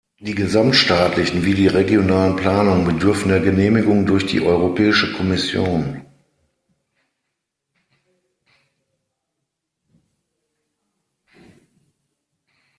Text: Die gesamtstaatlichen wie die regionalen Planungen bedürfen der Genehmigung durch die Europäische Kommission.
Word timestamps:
Die 0.19 0.33
gesamtstaatlichen 0.33 1.45
wie 1.45 1.53
die 1.53 1.67
regionalen 1.67 2.35
Planungen 2.35 2.85
bedürfen 2.87 3.29
der 3.29 3.39
Genehmigung 3.39 4.07
durch 4.07 4.25
die 4.25 4.41
Europäische 4.41 5.11
Kommission. 5.13 6.01